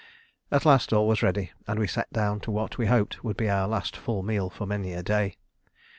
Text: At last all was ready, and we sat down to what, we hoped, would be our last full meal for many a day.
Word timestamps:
At 0.51 0.65
last 0.65 0.91
all 0.91 1.07
was 1.07 1.21
ready, 1.21 1.51
and 1.67 1.79
we 1.79 1.85
sat 1.85 2.11
down 2.11 2.39
to 2.39 2.49
what, 2.51 2.79
we 2.79 2.87
hoped, 2.87 3.23
would 3.23 3.37
be 3.37 3.47
our 3.51 3.67
last 3.67 3.95
full 3.95 4.23
meal 4.23 4.49
for 4.49 4.65
many 4.65 4.93
a 4.93 5.03
day. 5.03 5.37